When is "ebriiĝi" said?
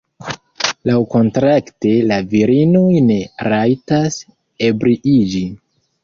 4.71-5.43